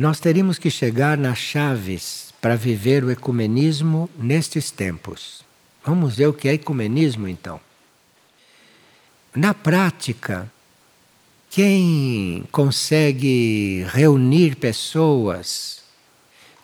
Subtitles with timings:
[0.00, 5.44] nós teríamos que chegar nas chaves para viver o ecumenismo nestes tempos.
[5.84, 7.60] Vamos ver o que é ecumenismo então.
[9.34, 10.50] Na prática,
[11.50, 15.82] quem consegue reunir pessoas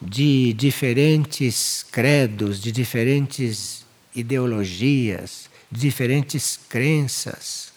[0.01, 7.71] de diferentes credos, de diferentes ideologias, de diferentes crenças,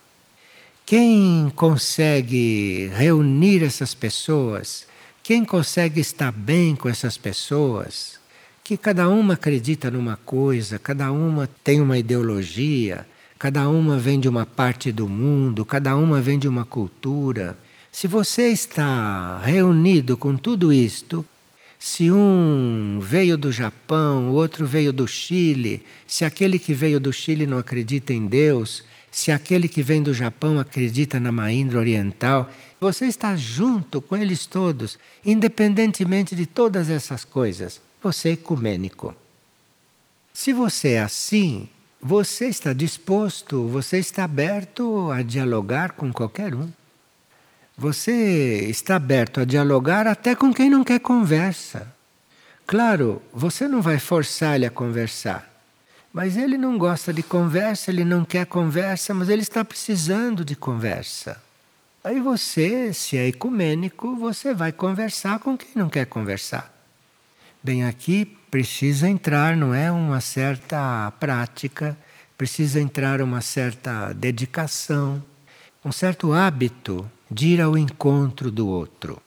[0.85, 4.87] quem consegue reunir essas pessoas,
[5.29, 8.19] quem consegue estar bem com essas pessoas,
[8.63, 13.05] que cada uma acredita numa coisa, cada uma tem uma ideologia,
[13.39, 17.57] Cada uma vem de uma parte do mundo, cada uma vem de uma cultura.
[17.89, 21.25] Se você está reunido com tudo isto,
[21.79, 27.13] se um veio do Japão, o outro veio do Chile, se aquele que veio do
[27.13, 32.49] Chile não acredita em Deus, se aquele que vem do Japão acredita na Mahindra Oriental,
[32.79, 37.81] você está junto com eles todos, independentemente de todas essas coisas.
[38.01, 39.15] Você é ecumênico.
[40.33, 41.67] Se você é assim,
[42.01, 46.69] você está disposto, você está aberto a dialogar com qualquer um.
[47.77, 51.93] Você está aberto a dialogar até com quem não quer conversa.
[52.65, 55.48] Claro, você não vai forçar ele a conversar.
[56.11, 60.55] Mas ele não gosta de conversa, ele não quer conversa, mas ele está precisando de
[60.55, 61.41] conversa.
[62.03, 66.73] Aí você, se é ecumênico, você vai conversar com quem não quer conversar.
[67.61, 69.91] Bem, aqui precisa entrar, não é?
[69.91, 71.97] Uma certa prática,
[72.37, 75.21] precisa entrar uma certa dedicação,
[75.83, 79.21] um certo hábito de ir ao encontro do outro.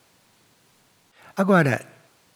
[1.36, 1.84] Agora,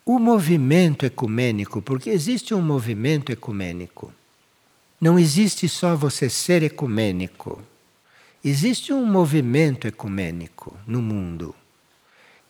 [0.04, 4.12] o movimento ecumênico, porque existe um movimento ecumênico,
[5.06, 7.62] não existe só você ser ecumênico.
[8.44, 11.54] Existe um movimento ecumênico no mundo.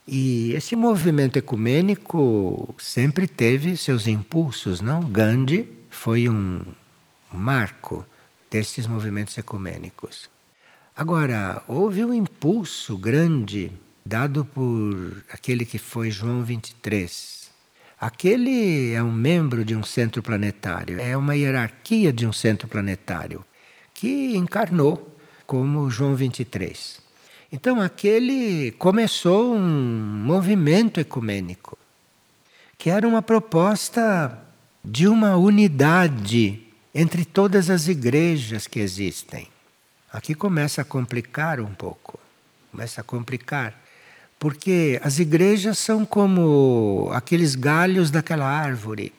[0.09, 5.03] E esse movimento ecumênico sempre teve seus impulsos, não?
[5.03, 6.63] Gandhi foi um
[7.31, 8.07] marco
[8.51, 10.31] desses movimentos ecumênicos.
[10.97, 13.71] Agora, houve um impulso grande
[14.03, 17.36] dado por aquele que foi João 23.
[17.99, 23.45] Aquele é um membro de um centro planetário, é uma hierarquia de um centro planetário
[23.95, 27.01] que encarnou como João 23.
[27.51, 31.79] Então, aquele começou um movimento ecumênico,
[32.77, 34.39] que era uma proposta
[34.85, 36.63] de uma unidade
[36.95, 39.49] entre todas as igrejas que existem.
[40.13, 42.19] Aqui começa a complicar um pouco,
[42.71, 43.75] começa a complicar,
[44.39, 49.13] porque as igrejas são como aqueles galhos daquela árvore.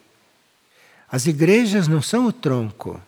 [1.10, 3.02] As igrejas não são o tronco,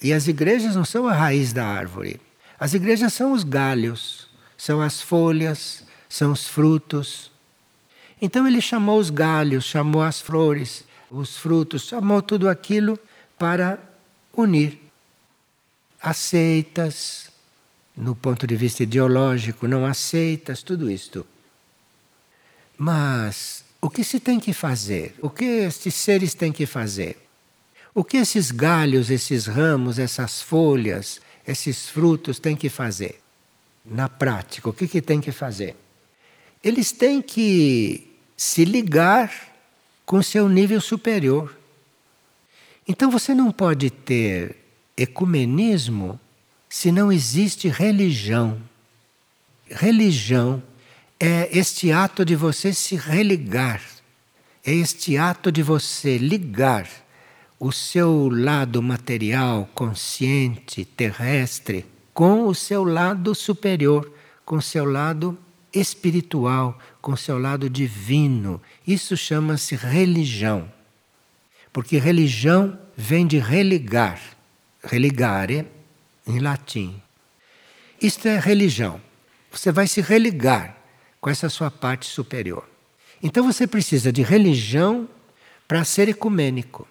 [0.00, 2.20] e as igrejas não são a raiz da árvore.
[2.58, 4.30] As igrejas são os galhos
[4.62, 7.32] são as folhas, são os frutos.
[8.20, 12.96] Então ele chamou os galhos, chamou as flores, os frutos, chamou tudo aquilo
[13.36, 13.76] para
[14.32, 14.78] unir.
[16.00, 17.28] Aceitas,
[17.96, 21.26] no ponto de vista ideológico, não aceitas, tudo isto.
[22.84, 25.14] Mas o que se tem que fazer?
[25.20, 27.16] O que estes seres têm que fazer?
[27.94, 33.22] O que esses galhos, esses ramos, essas folhas, esses frutos têm que fazer?
[33.84, 35.76] na prática, o que, que tem que fazer?
[36.62, 38.06] Eles têm que
[38.36, 39.32] se ligar
[40.06, 41.56] com seu nível superior.
[42.86, 44.56] Então você não pode ter
[44.96, 46.18] ecumenismo
[46.68, 48.60] se não existe religião.
[49.68, 50.62] Religião
[51.24, 53.80] é este ato de você se religar,
[54.66, 56.88] é este ato de você ligar
[57.60, 64.12] o seu lado material, consciente, terrestre, com o seu lado superior,
[64.44, 65.38] com o seu lado
[65.72, 68.60] espiritual, com o seu lado divino.
[68.84, 70.68] Isso chama-se religião.
[71.72, 74.20] Porque religião vem de religar,
[74.82, 75.68] religare
[76.26, 77.00] em latim.
[78.00, 79.00] Isto é religião.
[79.52, 80.81] Você vai se religar
[81.22, 82.64] com essa sua parte superior.
[83.22, 85.08] Então você precisa de religião
[85.68, 86.86] para ser ecumênico.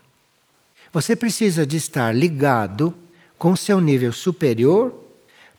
[0.94, 2.96] Você precisa de estar ligado
[3.38, 4.96] com o seu nível superior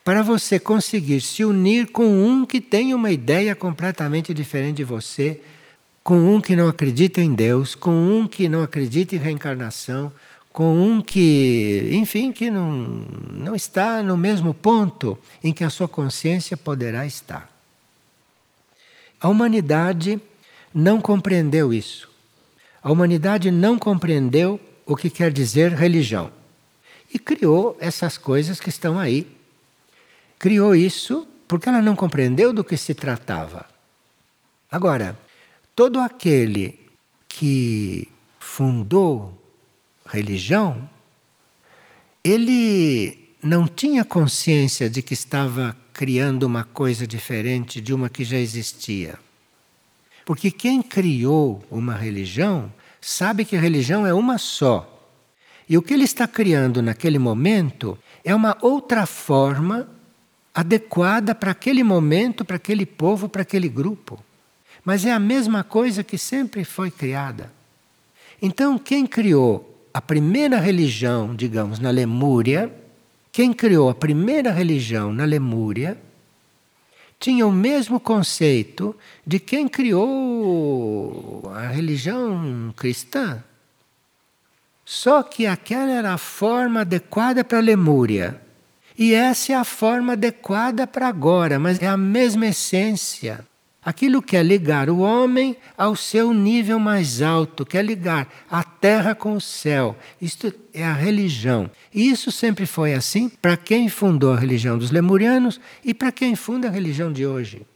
[0.02, 5.40] para você conseguir se unir com um que tem uma ideia completamente diferente de você,
[6.02, 10.10] com um que não acredita em Deus, com um que não acredita em reencarnação,
[10.50, 12.72] com um que, enfim, que não,
[13.32, 17.51] não está no mesmo ponto em que a sua consciência poderá estar.
[19.22, 20.20] A humanidade
[20.74, 22.10] não compreendeu isso.
[22.82, 26.32] A humanidade não compreendeu o que quer dizer religião.
[27.14, 29.26] E criou essas coisas que estão aí
[30.40, 33.64] criou isso porque ela não compreendeu do que se tratava.
[34.68, 35.16] Agora,
[35.76, 36.80] todo aquele
[37.28, 38.08] que
[38.40, 39.40] fundou
[40.04, 40.90] religião,
[42.24, 48.38] ele não tinha consciência de que estava criando uma coisa diferente de uma que já
[48.38, 49.18] existia.
[50.24, 54.88] Porque quem criou uma religião sabe que a religião é uma só.
[55.68, 59.88] E o que ele está criando naquele momento é uma outra forma
[60.54, 64.22] adequada para aquele momento, para aquele povo, para aquele grupo.
[64.84, 67.52] Mas é a mesma coisa que sempre foi criada.
[68.40, 72.72] Então, quem criou a primeira religião, digamos, na Lemúria,
[73.32, 75.98] quem criou a primeira religião na Lemúria,
[77.18, 78.94] tinha o mesmo conceito
[79.26, 83.42] de quem criou a religião cristã.
[84.84, 88.38] Só que aquela era a forma adequada para a Lemúria.
[88.98, 93.46] E essa é a forma adequada para agora, mas é a mesma essência.
[93.84, 99.34] Aquilo quer ligar o homem ao seu nível mais alto, quer ligar a terra com
[99.34, 99.96] o céu.
[100.20, 101.68] Isto é a religião.
[101.92, 106.36] E isso sempre foi assim para quem fundou a religião dos lemurianos e para quem
[106.36, 107.66] funda a religião de hoje.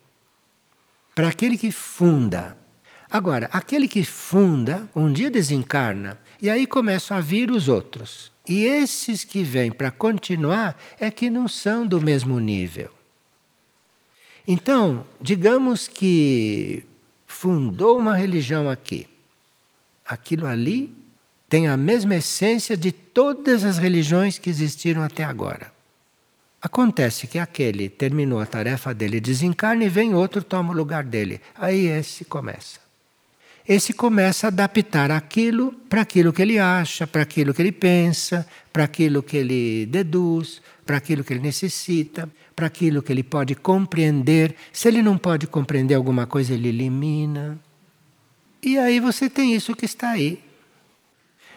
[1.13, 2.57] Para aquele que funda.
[3.11, 8.31] Agora, aquele que funda, um dia desencarna, e aí começam a vir os outros.
[8.49, 12.96] E esses que vêm para continuar é que não são do mesmo nível.
[14.47, 16.85] Então, digamos que
[17.27, 19.07] fundou uma religião aqui.
[20.07, 20.95] Aquilo ali
[21.49, 25.73] tem a mesma essência de todas as religiões que existiram até agora.
[26.63, 31.41] Acontece que aquele terminou a tarefa dele, desencarna e vem outro, toma o lugar dele.
[31.55, 32.81] Aí esse começa.
[33.69, 38.47] Esse começa a adaptar aquilo para aquilo que ele acha, para aquilo que ele pensa,
[38.73, 43.55] para aquilo que ele deduz, para aquilo que ele necessita, para aquilo que ele pode
[43.55, 44.57] compreender.
[44.73, 47.61] Se ele não pode compreender alguma coisa, ele elimina.
[48.63, 50.43] E aí você tem isso que está aí.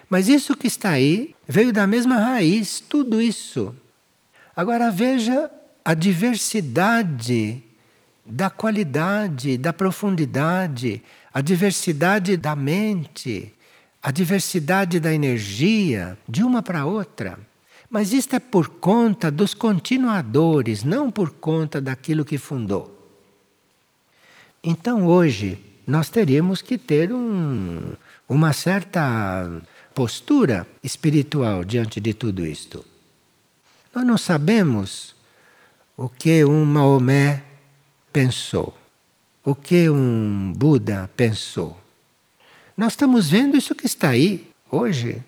[0.09, 3.73] Mas isso que está aí veio da mesma raiz, tudo isso.
[4.55, 5.49] Agora veja
[5.85, 7.63] a diversidade
[8.25, 11.01] da qualidade, da profundidade,
[11.33, 13.53] a diversidade da mente,
[14.01, 17.39] a diversidade da energia de uma para outra.
[17.89, 22.95] Mas isto é por conta dos continuadores, não por conta daquilo que fundou.
[24.63, 25.57] Então hoje
[25.87, 27.93] nós teríamos que ter um,
[28.27, 29.61] uma certa
[29.95, 32.85] postura espiritual diante de tudo isto.
[33.93, 35.15] Nós não sabemos
[35.97, 37.43] o que um Maomé
[38.13, 38.77] pensou,
[39.43, 41.75] o que um Buda pensou.
[42.77, 45.23] Nós estamos vendo isso que está aí hoje.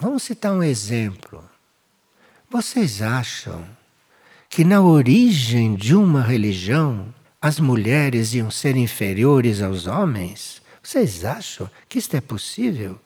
[0.00, 1.44] Vamos citar um exemplo.
[2.48, 3.62] Vocês acham
[4.48, 10.62] que na origem de uma religião as mulheres iam ser inferiores aos homens?
[10.82, 12.98] Vocês acham que isto é possível?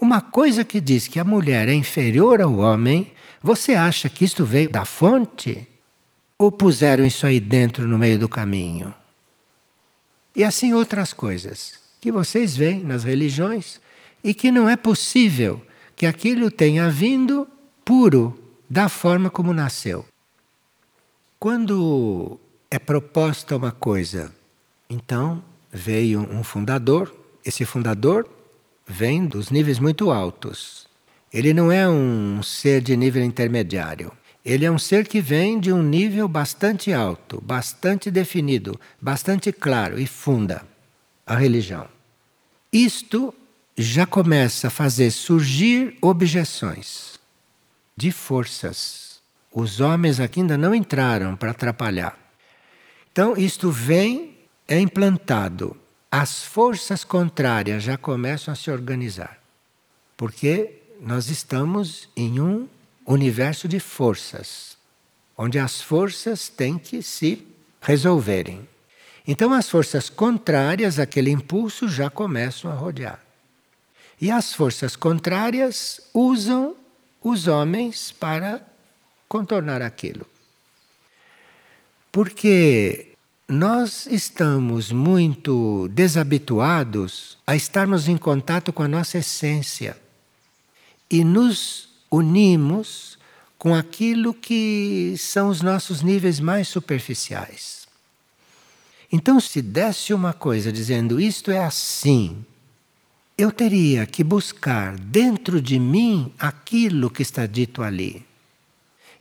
[0.00, 3.12] Uma coisa que diz que a mulher é inferior ao homem,
[3.42, 5.68] você acha que isto veio da fonte?
[6.38, 8.94] Ou puseram isso aí dentro no meio do caminho?
[10.34, 13.78] E assim outras coisas que vocês veem nas religiões
[14.24, 15.62] e que não é possível
[16.02, 17.46] que aquilo tenha vindo
[17.84, 18.36] puro,
[18.68, 20.04] da forma como nasceu.
[21.38, 24.34] Quando é proposta uma coisa,
[24.90, 25.40] então
[25.70, 28.28] veio um fundador, esse fundador
[28.84, 30.88] vem dos níveis muito altos.
[31.32, 34.10] Ele não é um ser de nível intermediário.
[34.44, 40.00] Ele é um ser que vem de um nível bastante alto, bastante definido, bastante claro
[40.00, 40.66] e funda
[41.24, 41.86] a religião.
[42.72, 43.32] Isto
[43.82, 47.18] já começa a fazer surgir objeções
[47.96, 49.20] de forças.
[49.52, 52.18] Os homens aqui ainda não entraram para atrapalhar.
[53.10, 55.76] Então, isto vem, é implantado.
[56.10, 59.38] As forças contrárias já começam a se organizar.
[60.16, 62.68] Porque nós estamos em um
[63.06, 64.76] universo de forças,
[65.36, 67.46] onde as forças têm que se
[67.80, 68.66] resolverem.
[69.26, 73.20] Então, as forças contrárias àquele impulso já começam a rodear.
[74.22, 76.76] E as forças contrárias usam
[77.20, 78.64] os homens para
[79.28, 80.24] contornar aquilo.
[82.12, 83.16] Porque
[83.48, 89.96] nós estamos muito desabituados a estarmos em contato com a nossa essência
[91.10, 93.18] e nos unimos
[93.58, 97.88] com aquilo que são os nossos níveis mais superficiais.
[99.10, 102.46] Então, se desse uma coisa dizendo isto é assim,
[103.36, 108.24] eu teria que buscar dentro de mim aquilo que está dito ali.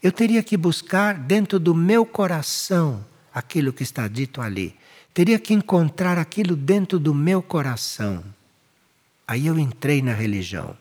[0.02, 4.76] Eu teria que buscar dentro do meu coração aquilo que está dito ali.
[5.14, 8.24] teria que encontrar aquilo dentro do meu coração.
[9.28, 10.76] Aí eu entrei na religião.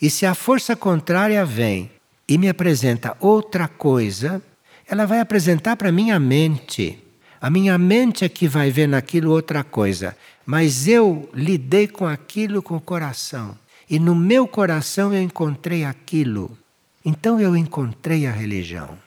[0.00, 1.90] E se a força contrária vem
[2.28, 4.42] e me apresenta outra coisa,
[4.86, 6.98] ela vai apresentar para minha mente.
[7.40, 10.14] A minha mente é que vai ver naquilo outra coisa,
[10.50, 13.56] mas eu lidei com aquilo com o coração.
[13.88, 16.58] E no meu coração eu encontrei aquilo.
[17.04, 18.98] Então eu encontrei a religião.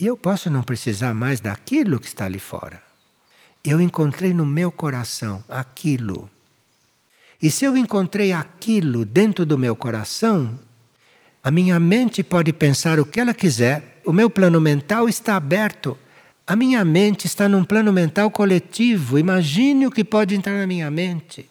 [0.00, 2.82] E eu posso não precisar mais daquilo que está ali fora.
[3.62, 6.28] Eu encontrei no meu coração aquilo.
[7.40, 10.58] E se eu encontrei aquilo dentro do meu coração,
[11.40, 15.96] a minha mente pode pensar o que ela quiser, o meu plano mental está aberto.
[16.50, 19.16] A minha mente está num plano mental coletivo.
[19.16, 21.48] Imagine o que pode entrar na minha mente.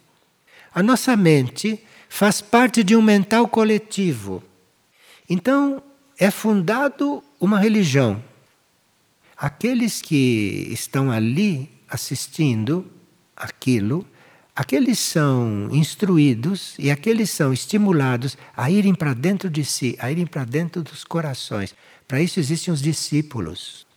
[0.75, 4.43] A nossa mente faz parte de um mental coletivo.
[5.29, 5.81] Então,
[6.17, 8.21] é fundado uma religião.
[9.37, 12.85] Aqueles que estão ali assistindo
[13.37, 14.05] aquilo,
[14.53, 20.25] aqueles são instruídos e aqueles são estimulados a irem para dentro de si, a irem
[20.25, 21.73] para dentro dos corações.
[22.05, 23.87] Para isso existem os discípulos.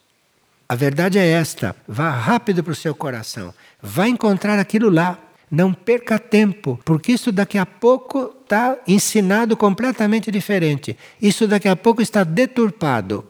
[0.72, 3.52] A verdade é esta: vá rápido para o seu coração,
[3.82, 5.18] vá encontrar aquilo lá.
[5.50, 10.96] Não perca tempo, porque isso daqui a pouco está ensinado completamente diferente.
[11.20, 13.22] Isso daqui a pouco está deturpado.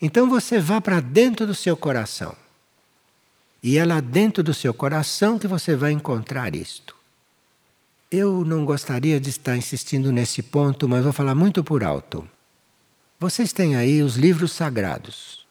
[0.00, 2.36] Então você vá para dentro do seu coração.
[3.60, 6.94] E é lá dentro do seu coração que você vai encontrar isto.
[8.08, 12.24] Eu não gostaria de estar insistindo nesse ponto, mas vou falar muito por alto.
[13.18, 15.45] Vocês têm aí os livros sagrados.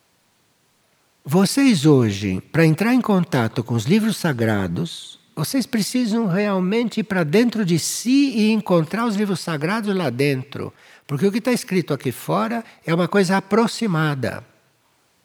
[1.27, 7.23] Vocês hoje, para entrar em contato com os livros sagrados, vocês precisam realmente ir para
[7.23, 10.71] dentro de si e encontrar os livros sagrados lá dentro.
[11.07, 14.45] Porque o que está escrito aqui fora é uma coisa aproximada.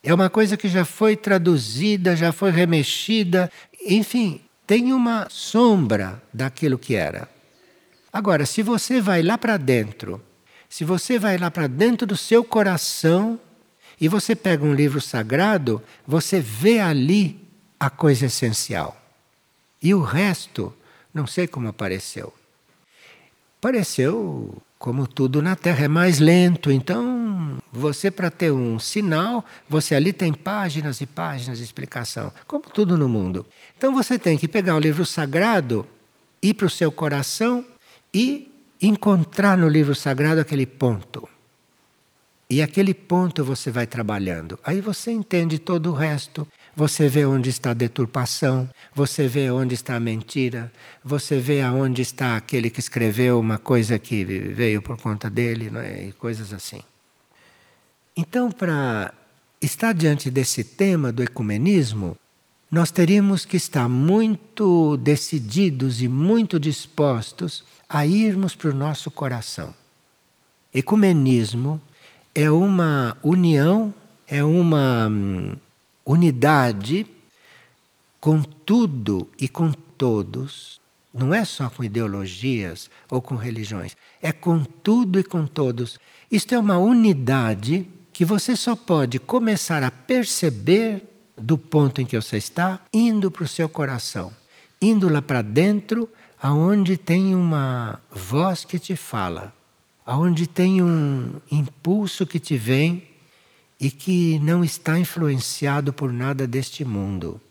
[0.01, 3.51] É uma coisa que já foi traduzida, já foi remexida.
[3.85, 7.29] Enfim, tem uma sombra daquilo que era.
[8.11, 10.19] Agora, se você vai lá para dentro,
[10.67, 13.39] se você vai lá para dentro do seu coração
[14.01, 17.39] e você pega um livro sagrado, você vê ali
[17.79, 18.99] a coisa essencial.
[19.79, 20.73] E o resto,
[21.13, 22.33] não sei como apareceu.
[23.59, 26.71] Apareceu como tudo na Terra, é mais lento.
[26.71, 32.63] Então, você, para ter um sinal, você ali tem páginas e páginas de explicação, como
[32.63, 33.45] tudo no mundo.
[33.77, 35.85] Então, você tem que pegar o livro sagrado,
[36.41, 37.63] ir para o seu coração
[38.11, 41.29] e encontrar no livro sagrado aquele ponto.
[42.51, 44.59] E aquele ponto você vai trabalhando.
[44.61, 46.45] Aí você entende todo o resto.
[46.75, 50.69] Você vê onde está a deturpação, você vê onde está a mentira,
[51.01, 56.09] você vê aonde está aquele que escreveu uma coisa que veio por conta dele, é?
[56.09, 56.81] e coisas assim.
[58.17, 59.13] Então, para
[59.61, 62.17] estar diante desse tema do ecumenismo,
[62.69, 69.73] nós teríamos que estar muito decididos e muito dispostos a irmos para o nosso coração.
[70.73, 71.81] Ecumenismo
[72.33, 73.93] é uma união,
[74.27, 75.55] é uma hum,
[76.05, 77.05] unidade
[78.19, 80.79] com tudo e com todos.
[81.13, 85.99] Não é só com ideologias ou com religiões, é com tudo e com todos.
[86.31, 91.03] Isto é uma unidade que você só pode começar a perceber
[91.37, 94.31] do ponto em que você está, indo para o seu coração,
[94.81, 96.07] indo lá para dentro,
[96.41, 99.53] aonde tem uma voz que te fala,
[100.05, 103.07] aonde tem um impulso que te vem
[103.79, 107.41] e que não está influenciado por nada deste mundo.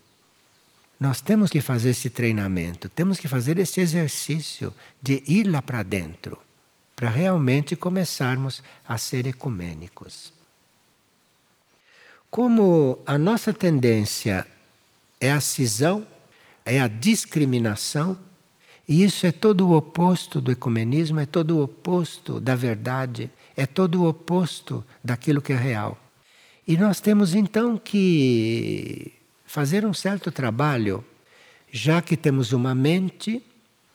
[0.99, 5.83] Nós temos que fazer esse treinamento, temos que fazer esse exercício de ir lá para
[5.83, 6.39] dentro,
[6.95, 10.33] para realmente começarmos a ser ecumênicos.
[12.31, 14.47] Como a nossa tendência
[15.21, 16.07] é a cisão,
[16.65, 18.17] é a discriminação,
[18.91, 23.65] e isso é todo o oposto do ecumenismo, é todo o oposto da verdade, é
[23.65, 25.97] todo o oposto daquilo que é real.
[26.67, 29.13] E nós temos então que
[29.47, 31.05] fazer um certo trabalho,
[31.71, 33.41] já que temos uma mente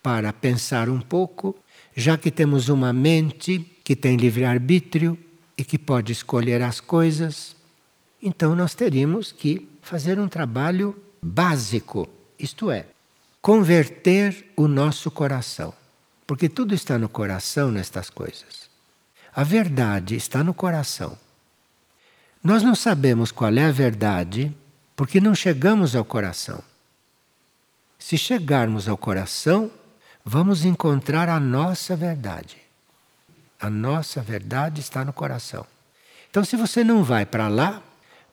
[0.01, 1.53] para pensar um pouco,
[1.93, 5.17] já que temos uma mente que tem livre-arbítrio
[5.57, 7.53] e que pode escolher as coisas,
[8.23, 12.07] então nós teríamos que fazer um trabalho básico,
[12.39, 12.85] isto é,
[13.45, 15.71] converter o nosso coração.
[16.25, 18.67] Porque tudo está no coração nestas coisas.
[19.35, 21.15] A verdade está no coração.
[22.43, 24.51] Nós não sabemos qual é a verdade
[24.95, 26.59] porque não chegamos ao coração.
[27.99, 29.69] Se chegarmos ao coração,
[30.25, 32.57] vamos encontrar a nossa verdade.
[33.59, 35.67] A nossa verdade está no coração.
[36.31, 37.79] Então, se você não vai para lá,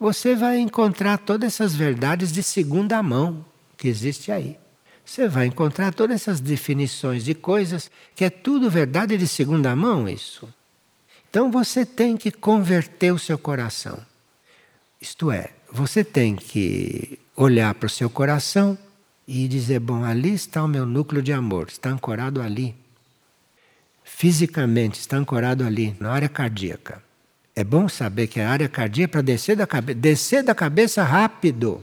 [0.01, 3.45] você vai encontrar todas essas verdades de segunda mão
[3.77, 4.62] que existe aí.
[5.05, 10.09] Você vai encontrar todas essas definições de coisas que é tudo verdade de segunda mão
[10.09, 10.49] isso.
[11.29, 13.99] Então você tem que converter o seu coração.
[15.01, 18.79] Isto é, você tem que olhar para o seu coração
[19.27, 22.75] e dizer: bom, ali está o meu núcleo de amor, está ancorado ali.
[24.05, 27.03] Fisicamente está ancorado ali, na área cardíaca.
[27.55, 31.03] É bom saber que a área cardíaca é para descer da cabeça, descer da cabeça
[31.03, 31.83] rápido.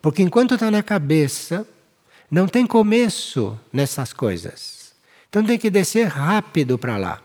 [0.00, 1.66] Porque enquanto está na cabeça,
[2.30, 4.92] não tem começo nessas coisas.
[5.28, 7.20] Então tem que descer rápido para lá.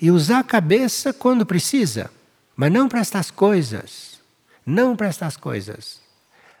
[0.00, 2.10] E usar a cabeça quando precisa,
[2.56, 4.18] mas não para estas coisas.
[4.64, 6.00] Não para estas coisas.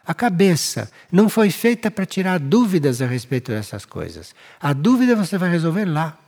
[0.04, 4.34] A cabeça não foi feita para tirar dúvidas a respeito dessas coisas.
[4.58, 6.18] A dúvida você vai resolver lá,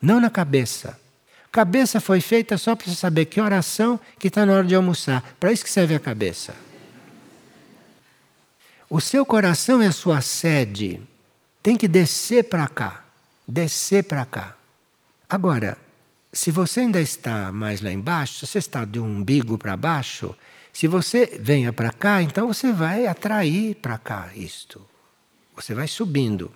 [0.00, 0.98] não na cabeça.
[1.52, 5.22] Cabeça foi feita só para você saber que oração que está na hora de almoçar.
[5.38, 6.54] Para isso que serve a cabeça.
[8.90, 11.02] O seu coração é a sua sede.
[11.62, 13.04] Tem que descer para cá.
[13.46, 14.56] Descer para cá.
[15.28, 15.76] Agora,
[16.32, 20.34] se você ainda está mais lá embaixo, se você está de um umbigo para baixo,
[20.72, 24.80] se você venha para cá, então você vai atrair para cá isto.
[25.54, 26.50] Você vai subindo.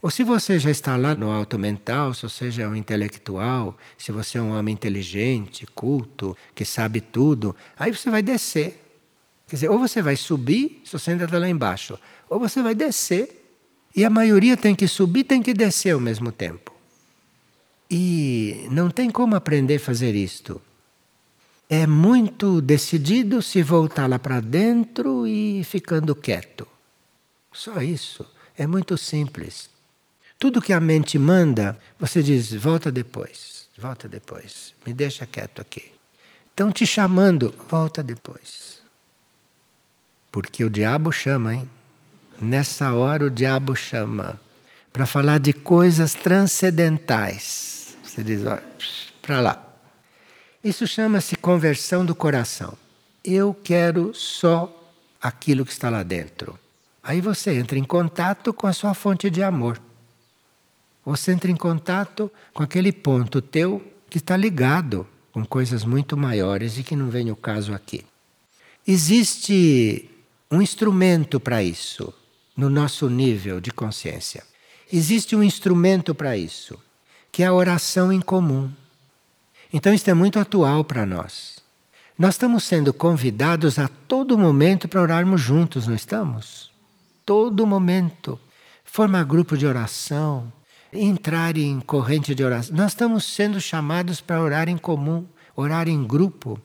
[0.00, 3.76] Ou se você já está lá no alto mental, se você já é um intelectual,
[3.98, 8.81] se você é um homem inteligente, culto, que sabe tudo, aí você vai descer.
[9.52, 12.74] Quer dizer, ou você vai subir, se você ainda está lá embaixo, ou você vai
[12.74, 13.44] descer.
[13.94, 16.72] E a maioria tem que subir, tem que descer ao mesmo tempo.
[17.90, 20.58] E não tem como aprender a fazer isto.
[21.68, 26.66] É muito decidido se voltar lá para dentro e ficando quieto.
[27.52, 28.24] Só isso.
[28.56, 29.68] É muito simples.
[30.38, 35.92] Tudo que a mente manda, você diz: volta depois, volta depois, me deixa quieto aqui.
[36.48, 38.81] Estão te chamando, volta depois.
[40.32, 41.70] Porque o diabo chama, hein?
[42.40, 44.40] Nessa hora o diabo chama
[44.90, 47.96] para falar de coisas transcendentais.
[48.02, 48.62] Você diz, olha,
[49.20, 49.62] para lá.
[50.64, 52.76] Isso chama-se conversão do coração.
[53.22, 54.74] Eu quero só
[55.20, 56.58] aquilo que está lá dentro.
[57.02, 59.80] Aí você entra em contato com a sua fonte de amor.
[61.04, 66.78] Você entra em contato com aquele ponto teu que está ligado com coisas muito maiores
[66.78, 68.04] e que não vem o caso aqui.
[68.86, 70.08] Existe
[70.52, 72.12] um instrumento para isso
[72.54, 74.44] no nosso nível de consciência.
[74.92, 76.78] Existe um instrumento para isso,
[77.32, 78.70] que é a oração em comum.
[79.72, 81.58] Então, isso é muito atual para nós.
[82.18, 86.70] Nós estamos sendo convidados a todo momento para orarmos juntos, não estamos?
[87.24, 88.38] Todo momento.
[88.84, 90.52] Formar grupo de oração,
[90.92, 92.76] entrar em corrente de oração.
[92.76, 95.24] Nós estamos sendo chamados para orar em comum,
[95.56, 96.60] orar em grupo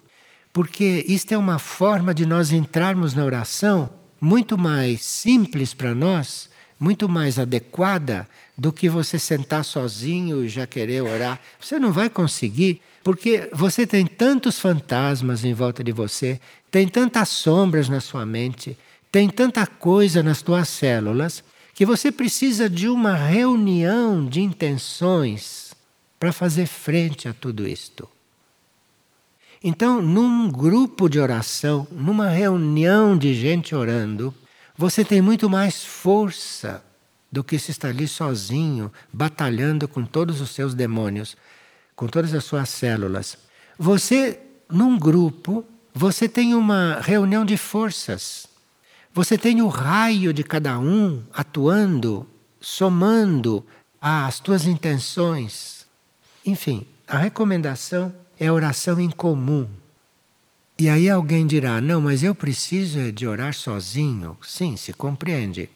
[0.51, 6.49] porque isto é uma forma de nós entrarmos na oração muito mais simples para nós,
[6.79, 11.39] muito mais adequada do que você sentar sozinho e já querer orar.
[11.59, 16.39] Você não vai conseguir, porque você tem tantos fantasmas em volta de você,
[16.71, 18.77] tem tantas sombras na sua mente,
[19.11, 25.75] tem tanta coisa nas tuas células, que você precisa de uma reunião de intenções
[26.19, 28.09] para fazer frente a tudo isto.
[29.63, 34.33] Então, num grupo de oração, numa reunião de gente orando,
[34.75, 36.83] você tem muito mais força
[37.31, 41.35] do que se estar ali sozinho, batalhando com todos os seus demônios,
[41.95, 43.37] com todas as suas células.
[43.77, 44.39] Você,
[44.69, 48.47] num grupo, você tem uma reunião de forças.
[49.13, 52.27] Você tem o raio de cada um atuando,
[52.61, 53.65] somando
[53.99, 55.87] às tuas intenções.
[56.45, 59.67] Enfim, a recomendação é oração em comum.
[60.79, 64.37] E aí alguém dirá: não, mas eu preciso de orar sozinho.
[64.41, 65.69] Sim, se compreende.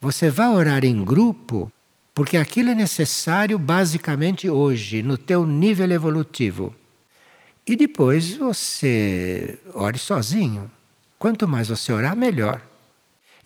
[0.00, 1.70] Você vai orar em grupo
[2.14, 6.74] porque aquilo é necessário basicamente hoje, no teu nível evolutivo.
[7.66, 10.70] E depois você ore sozinho.
[11.18, 12.60] Quanto mais você orar, melhor.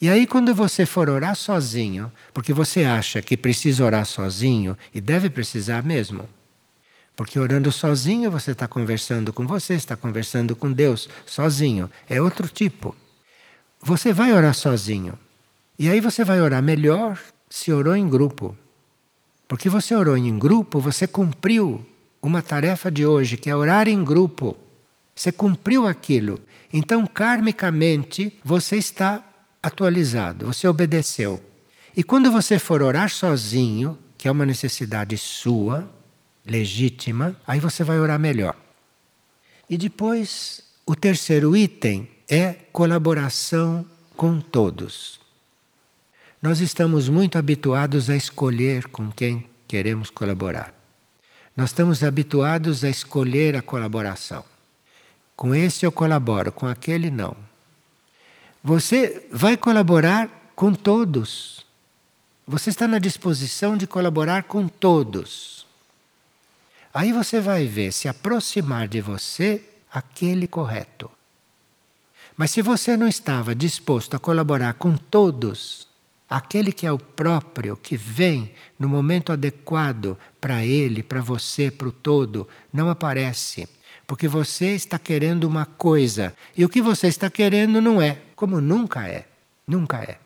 [0.00, 5.00] E aí, quando você for orar sozinho, porque você acha que precisa orar sozinho, e
[5.00, 6.28] deve precisar mesmo,
[7.16, 11.90] porque orando sozinho você está conversando com você, está conversando com Deus sozinho.
[12.09, 12.94] É outro tipo.
[13.81, 15.18] Você vai orar sozinho.
[15.79, 18.57] E aí você vai orar melhor se orou em grupo.
[19.46, 21.85] Porque você orou em grupo, você cumpriu
[22.20, 24.57] uma tarefa de hoje, que é orar em grupo.
[25.14, 26.40] Você cumpriu aquilo.
[26.72, 29.22] Então, karmicamente, você está
[29.62, 31.40] atualizado, você obedeceu.
[31.96, 35.88] E quando você for orar sozinho, que é uma necessidade sua,
[36.44, 38.57] legítima, aí você vai orar melhor.
[39.68, 43.85] E depois, o terceiro item é colaboração
[44.16, 45.20] com todos.
[46.42, 50.74] Nós estamos muito habituados a escolher com quem queremos colaborar.
[51.57, 54.44] Nós estamos habituados a escolher a colaboração.
[55.35, 57.37] Com esse eu colaboro, com aquele não.
[58.62, 61.64] Você vai colaborar com todos.
[62.46, 65.63] Você está na disposição de colaborar com todos.
[66.94, 69.61] Aí você vai ver se aproximar de você
[69.92, 71.11] aquele correto.
[72.37, 75.88] Mas se você não estava disposto a colaborar com todos,
[76.30, 81.88] aquele que é o próprio, que vem no momento adequado para ele, para você, para
[81.88, 83.68] o todo, não aparece.
[84.07, 88.61] Porque você está querendo uma coisa e o que você está querendo não é, como
[88.61, 89.26] nunca é.
[89.66, 90.18] Nunca é.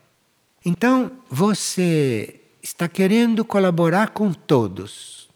[0.64, 5.27] Então, você está querendo colaborar com todos.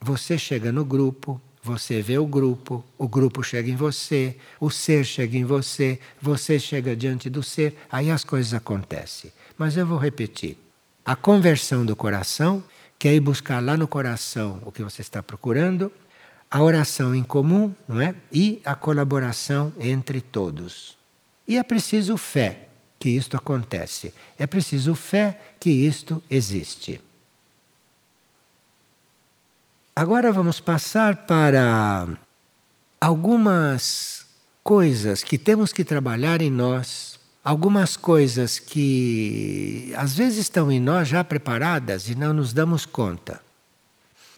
[0.00, 5.04] Você chega no grupo, você vê o grupo, o grupo chega em você, o ser
[5.04, 9.30] chega em você, você chega diante do ser, aí as coisas acontecem.
[9.58, 10.56] Mas eu vou repetir.
[11.04, 12.64] A conversão do coração,
[12.98, 15.92] que é ir buscar lá no coração o que você está procurando,
[16.50, 18.14] a oração em comum, não é?
[18.32, 20.96] E a colaboração entre todos.
[21.46, 24.14] E é preciso fé que isto acontece.
[24.38, 27.00] É preciso fé que isto existe.
[29.94, 32.08] Agora vamos passar para
[33.00, 34.24] algumas
[34.62, 41.08] coisas que temos que trabalhar em nós, algumas coisas que às vezes estão em nós
[41.08, 43.40] já preparadas e não nos damos conta,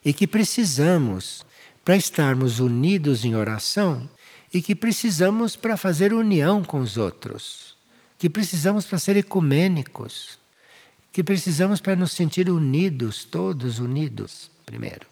[0.04, 1.44] e que precisamos
[1.84, 4.08] para estarmos unidos em oração
[4.54, 7.76] e que precisamos para fazer união com os outros,
[8.18, 10.38] que precisamos para ser ecumênicos,
[11.12, 15.11] que precisamos para nos sentir unidos, todos unidos, primeiro.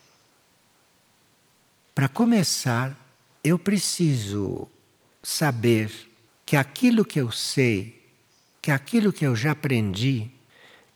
[2.00, 2.98] Para começar,
[3.44, 4.66] eu preciso
[5.22, 5.92] saber
[6.46, 8.02] que aquilo que eu sei,
[8.62, 10.30] que aquilo que eu já aprendi,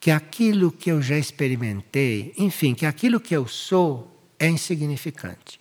[0.00, 5.60] que aquilo que eu já experimentei, enfim, que aquilo que eu sou é insignificante.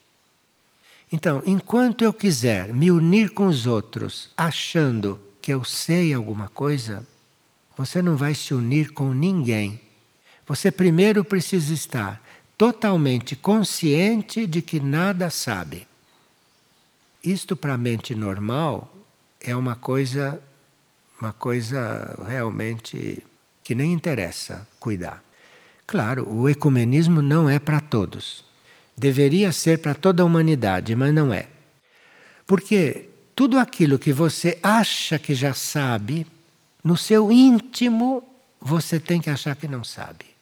[1.12, 7.06] Então, enquanto eu quiser me unir com os outros achando que eu sei alguma coisa,
[7.76, 9.82] você não vai se unir com ninguém.
[10.48, 12.23] Você primeiro precisa estar
[12.64, 15.86] totalmente consciente de que nada sabe.
[17.22, 18.90] Isto para a mente normal
[19.42, 20.42] é uma coisa
[21.20, 23.22] uma coisa realmente
[23.66, 25.22] que nem interessa cuidar.
[25.86, 28.46] Claro, o ecumenismo não é para todos.
[28.96, 31.48] Deveria ser para toda a humanidade, mas não é.
[32.48, 36.26] Porque tudo aquilo que você acha que já sabe,
[36.82, 38.24] no seu íntimo,
[38.62, 40.33] você tem que achar que não sabe.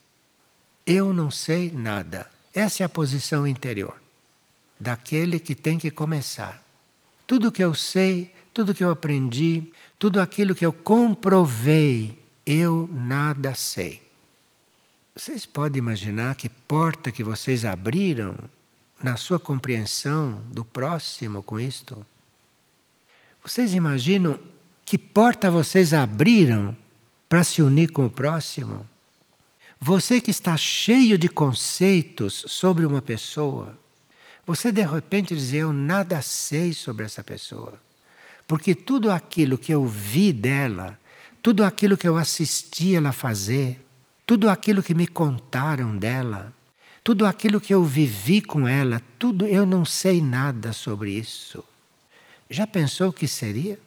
[0.86, 2.30] Eu não sei nada.
[2.54, 4.02] Essa é a posição interior
[4.80, 6.62] daquele que tem que começar.
[7.28, 13.54] Tudo que eu sei, tudo que eu aprendi, tudo aquilo que eu comprovei, eu nada
[13.54, 14.02] sei.
[15.16, 18.36] Vocês podem imaginar que porta que vocês abriram
[19.04, 22.06] na sua compreensão do próximo com isto?
[23.44, 24.40] Vocês imaginam
[24.86, 26.76] que porta vocês abriram
[27.30, 28.88] para se unir com o próximo?
[29.84, 33.76] Você que está cheio de conceitos sobre uma pessoa,
[34.46, 37.82] você de repente diz: Eu nada sei sobre essa pessoa.
[38.48, 41.00] Porque tudo aquilo que eu vi dela,
[41.42, 43.84] tudo aquilo que eu assisti ela fazer,
[44.24, 46.54] tudo aquilo que me contaram dela,
[47.04, 51.64] tudo aquilo que eu vivi com ela, tudo eu não sei nada sobre isso.
[52.48, 53.80] Já pensou o que seria?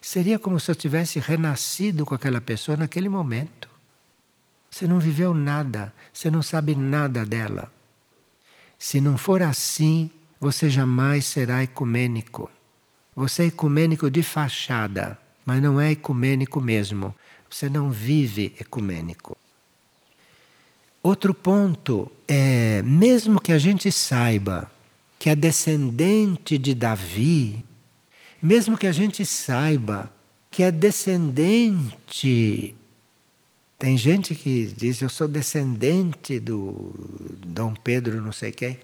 [0.00, 3.71] Seria como se eu tivesse renascido com aquela pessoa naquele momento.
[4.72, 7.70] Você não viveu nada, você não sabe nada dela.
[8.78, 12.50] Se não for assim, você jamais será ecumênico.
[13.14, 17.14] Você é ecumênico de fachada, mas não é ecumênico mesmo.
[17.50, 19.36] Você não vive ecumênico.
[21.02, 24.72] Outro ponto é, mesmo que a gente saiba
[25.18, 27.62] que é descendente de Davi,
[28.40, 30.10] mesmo que a gente saiba
[30.50, 32.74] que é descendente
[33.82, 36.94] tem gente que diz, eu sou descendente do
[37.44, 38.78] Dom Pedro não sei quem.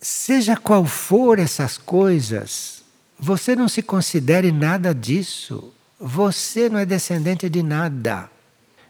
[0.00, 2.82] Seja qual for essas coisas,
[3.16, 5.72] você não se considere nada disso.
[6.00, 8.28] Você não é descendente de nada.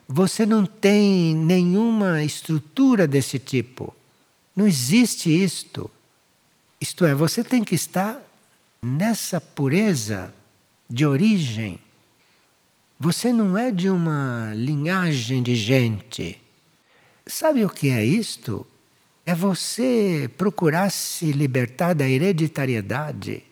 [0.09, 3.94] Você não tem nenhuma estrutura desse tipo.
[4.56, 5.90] Não existe isto.
[6.80, 8.18] Isto é, você tem que estar
[8.82, 10.32] nessa pureza
[10.88, 11.78] de origem
[12.98, 16.40] você não é de uma linhagem de gente.
[17.26, 18.66] Sabe o que é isto?
[19.26, 23.42] É você procurar se libertar da hereditariedade,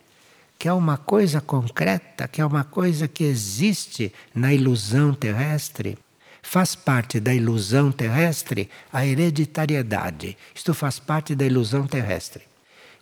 [0.59, 5.99] que é uma coisa concreta, que é uma coisa que existe na ilusão terrestre.
[6.43, 10.39] Faz parte da ilusão terrestre a hereditariedade.
[10.55, 12.45] Isto faz parte da ilusão terrestre.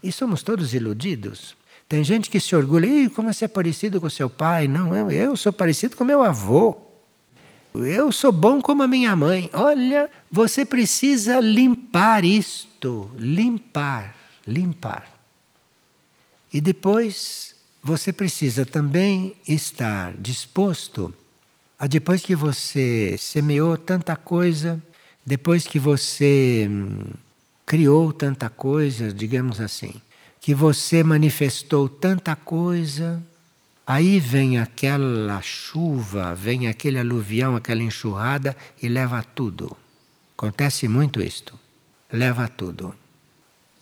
[0.02, 1.54] E somos todos iludidos.
[1.92, 4.66] Tem gente que se orgulha, como você é parecido com seu pai?
[4.66, 6.74] Não, eu, eu sou parecido com meu avô.
[7.74, 9.50] Eu sou bom como a minha mãe.
[9.52, 13.10] Olha, você precisa limpar isto.
[13.18, 15.06] Limpar, limpar.
[16.50, 21.12] E depois você precisa também estar disposto
[21.78, 24.82] a, depois que você semeou tanta coisa,
[25.26, 27.00] depois que você hum,
[27.66, 29.92] criou tanta coisa, digamos assim,
[30.42, 33.22] que você manifestou tanta coisa,
[33.84, 39.76] Aí vem aquela chuva, vem aquele aluvião, aquela enxurrada e leva tudo.
[40.36, 41.58] Acontece muito isto.
[42.10, 42.94] Leva tudo.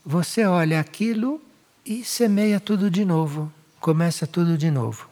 [0.04, 1.40] Você olha aquilo
[1.84, 3.52] e semeia tudo de novo.
[3.78, 5.08] Começa tudo de novo.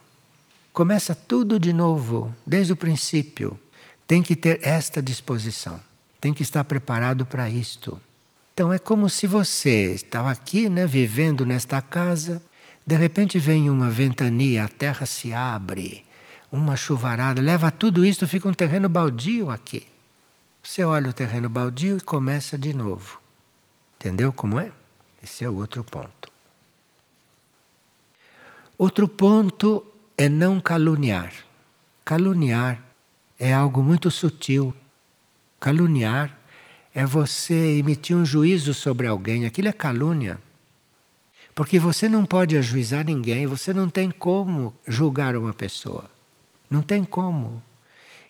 [0.73, 3.61] Começa tudo de novo, desde o princípio.
[4.07, 5.79] Tem que ter esta disposição.
[6.19, 8.01] Tem que estar preparado para isto.
[8.59, 12.43] Então é como se você estava aqui, né, vivendo nesta casa,
[12.85, 16.05] de repente vem uma ventania, a terra se abre,
[16.51, 19.87] uma chuvarada, leva tudo isso, fica um terreno baldio aqui.
[20.61, 23.21] Você olha o terreno baldio e começa de novo.
[23.95, 24.73] Entendeu como é?
[25.23, 26.29] Esse é o outro ponto.
[28.77, 31.33] Outro ponto é não caluniar.
[32.05, 32.83] Caluniar
[33.39, 34.75] é algo muito sutil.
[35.61, 36.38] Caluniar
[36.99, 39.47] é você emitir um juízo sobre alguém.
[39.47, 40.37] Aquilo é calúnia.
[41.55, 46.11] Porque você não pode ajuizar ninguém, você não tem como julgar uma pessoa.
[46.69, 47.63] Não tem como.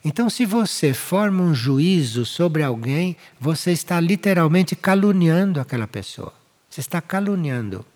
[0.05, 6.35] Então, se você forma um juízo sobre alguém, você está literalmente caluniando aquela pessoa.
[6.69, 7.87] Você está caluniando.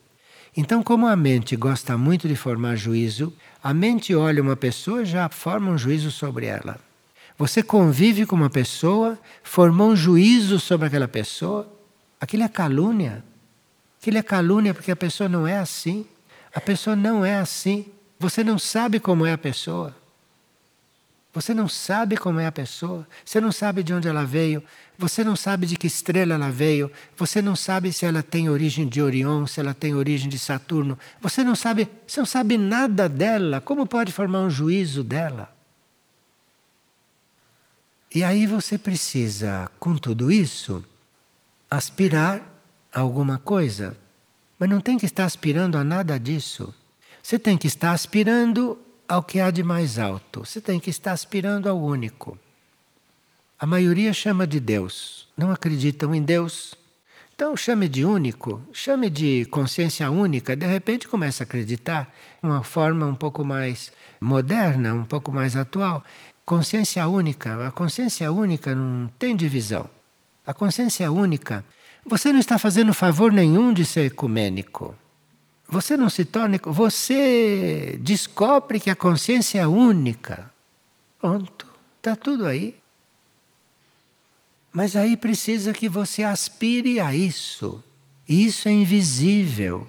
[0.57, 3.31] Então, como a mente gosta muito de formar juízo,
[3.63, 6.81] a mente olha uma pessoa e já forma um juízo sobre ela.
[7.39, 11.71] Você convive com uma pessoa, formou um juízo sobre aquela pessoa,
[12.21, 13.25] aquilo é calúnia.
[14.01, 16.07] Aquilo é calúnia porque a pessoa não é assim.
[16.55, 17.87] A pessoa não é assim.
[18.19, 19.95] Você não sabe como é a pessoa.
[21.35, 23.07] Você não sabe como é a pessoa.
[23.25, 24.63] Você não sabe de onde ela veio.
[24.99, 26.93] Você não sabe de que estrela ela veio.
[27.17, 30.99] Você não sabe se ela tem origem de Orion, se ela tem origem de Saturno.
[31.23, 33.63] Você não sabe, você não sabe nada dela.
[33.63, 35.51] Como pode formar um juízo dela?
[38.15, 40.85] E aí você precisa, com tudo isso,
[41.71, 42.43] aspirar
[42.93, 43.97] alguma coisa,
[44.59, 46.75] mas não tem que estar aspirando a nada disso.
[47.23, 50.41] Você tem que estar aspirando ao que há de mais alto.
[50.41, 52.39] Você tem que estar aspirando ao único.
[53.59, 56.75] A maioria chama de Deus, não acreditam em Deus.
[57.35, 63.07] Então chame de único, chame de consciência única, de repente começa a acreditar uma forma
[63.07, 66.05] um pouco mais moderna, um pouco mais atual.
[66.45, 69.89] Consciência única, a consciência única não tem divisão.
[70.47, 71.65] A consciência única
[72.05, 74.95] você não está fazendo favor nenhum de ser ecumênico.
[75.69, 76.59] Você não se torna.
[76.65, 80.51] Você descobre que a consciência é única.
[81.21, 81.67] Pronto,
[81.99, 82.75] está tudo aí.
[84.73, 87.83] Mas aí precisa que você aspire a isso.
[88.29, 89.89] Isso é invisível.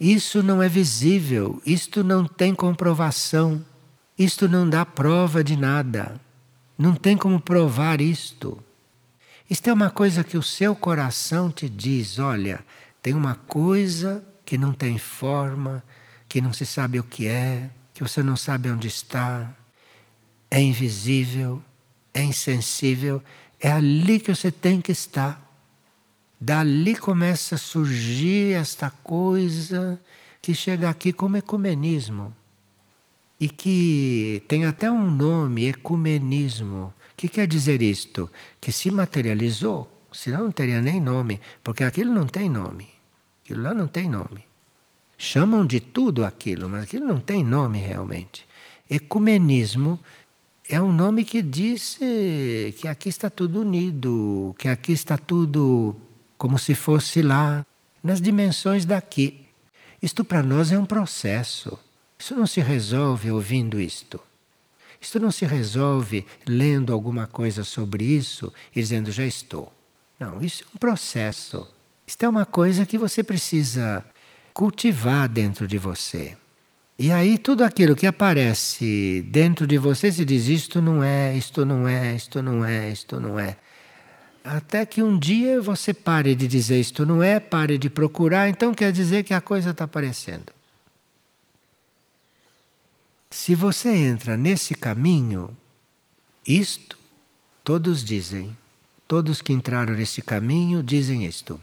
[0.00, 1.62] Isso não é visível.
[1.64, 3.64] Isto não tem comprovação.
[4.18, 6.20] Isto não dá prova de nada.
[6.78, 8.62] Não tem como provar isto.
[9.48, 12.64] Isto é uma coisa que o seu coração te diz: olha,
[13.02, 15.82] tem uma coisa que não tem forma,
[16.28, 19.52] que não se sabe o que é, que você não sabe onde está,
[20.50, 21.62] é invisível,
[22.12, 23.22] é insensível,
[23.60, 25.40] é ali que você tem que estar.
[26.40, 30.00] Dali começa a surgir esta coisa
[30.40, 32.34] que chega aqui como ecumenismo.
[33.42, 38.30] E que tem até um nome, ecumenismo que quer dizer isto?
[38.60, 42.86] Que se materializou, senão não teria nem nome, porque aquilo não tem nome.
[43.42, 44.44] Aquilo lá não tem nome.
[45.18, 48.46] Chamam de tudo aquilo, mas aquilo não tem nome realmente.
[48.88, 49.98] Ecumenismo
[50.68, 55.96] é um nome que diz que aqui está tudo unido, que aqui está tudo
[56.38, 57.66] como se fosse lá,
[58.04, 59.46] nas dimensões daqui.
[60.00, 61.76] Isto para nós é um processo.
[62.22, 64.20] Isso não se resolve ouvindo isto.
[65.00, 69.72] Isto não se resolve lendo alguma coisa sobre isso e dizendo já estou.
[70.20, 71.66] Não, isso é um processo.
[72.06, 74.04] Isto é uma coisa que você precisa
[74.54, 76.36] cultivar dentro de você.
[76.96, 81.64] E aí tudo aquilo que aparece dentro de você se diz isto não é, isto
[81.64, 83.56] não é, isto não é, isto não é.
[84.44, 88.72] Até que um dia você pare de dizer isto não é, pare de procurar, então
[88.72, 90.61] quer dizer que a coisa está aparecendo.
[93.32, 95.56] Se você entra nesse caminho,
[96.46, 96.98] isto
[97.64, 98.54] todos dizem,
[99.08, 101.58] todos que entraram nesse caminho dizem isto.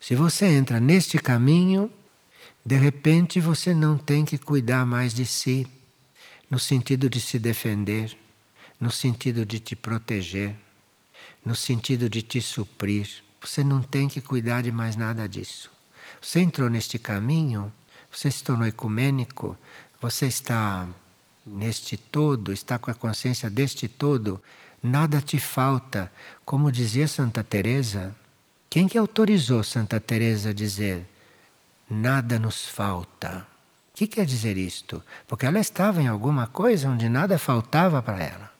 [0.00, 1.92] Se você entra neste caminho,
[2.64, 5.66] de repente você não tem que cuidar mais de si,
[6.50, 8.16] no sentido de se defender,
[8.80, 10.56] no sentido de te proteger,
[11.44, 13.06] no sentido de te suprir.
[13.42, 15.70] Você não tem que cuidar de mais nada disso.
[16.22, 17.70] Você entrou neste caminho,
[18.10, 19.54] você se tornou ecumênico,
[20.00, 20.86] você está
[21.44, 24.40] neste todo, está com a consciência deste todo,
[24.82, 26.12] nada te falta.
[26.44, 28.14] Como dizia Santa Teresa,
[28.70, 31.06] quem que autorizou Santa Teresa a dizer
[31.90, 33.46] nada nos falta?
[33.92, 35.02] O que quer dizer isto?
[35.26, 38.52] Porque ela estava em alguma coisa onde nada faltava para ela.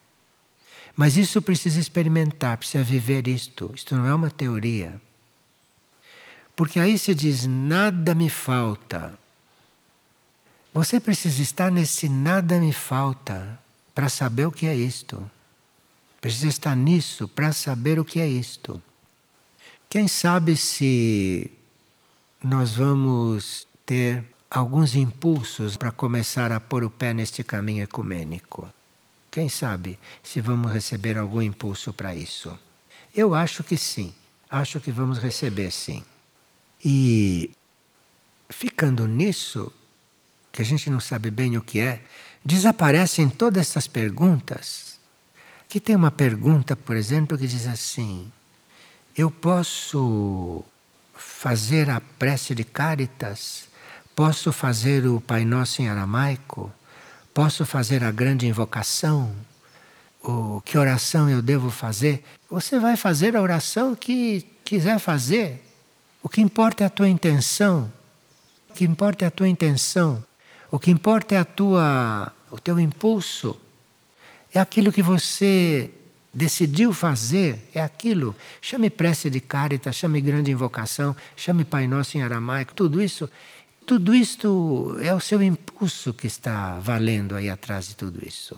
[0.97, 3.71] Mas isso precisa experimentar, precisa viver isto.
[3.73, 5.01] Isto não é uma teoria.
[6.57, 9.17] Porque aí se diz: nada me falta.
[10.73, 13.59] Você precisa estar nesse nada me falta
[13.95, 15.29] para saber o que é isto.
[16.21, 18.83] Precisa estar nisso para saber o que é isto.
[19.89, 21.51] Quem sabe se
[22.43, 28.69] nós vamos ter alguns impulsos para começar a pôr o pé neste caminho ecumênico.
[29.31, 32.59] Quem sabe se vamos receber algum impulso para isso?
[33.15, 34.15] Eu acho que sim.
[34.51, 36.03] Acho que vamos receber sim.
[36.83, 37.51] E
[38.49, 39.73] ficando nisso,
[40.53, 42.01] que a gente não sabe bem o que é,
[42.45, 44.99] desaparecem todas essas perguntas.
[45.69, 48.31] Que tem uma pergunta, por exemplo, que diz assim:
[49.17, 50.65] Eu posso
[51.15, 53.69] fazer a prece de Caritas?
[54.17, 56.73] Posso fazer o Pai Nosso em aramaico?
[57.35, 59.33] Posso fazer a grande invocação?
[60.23, 62.25] O que oração eu devo fazer?
[62.51, 65.63] Você vai fazer a oração que quiser fazer.
[66.23, 67.93] O que importa é a tua intenção.
[68.69, 70.25] O que importa é a tua intenção.
[70.71, 73.59] O que importa é a tua, o teu impulso.
[74.53, 75.91] É aquilo que você
[76.33, 78.35] decidiu fazer, é aquilo.
[78.61, 83.29] Chame prece de carita, chame grande invocação, chame Pai Nosso em aramaico, tudo isso
[83.89, 88.55] tudo isto é o seu impulso que está valendo aí atrás de tudo isso.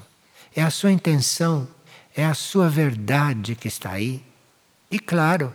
[0.57, 1.69] É a sua intenção,
[2.17, 4.25] é a sua verdade que está aí.
[4.91, 5.55] E claro,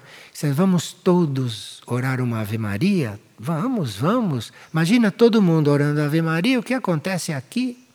[0.51, 4.51] vamos todos orar uma Ave Maria, vamos, vamos.
[4.73, 7.87] Imagina todo mundo orando Ave Maria, o que acontece aqui?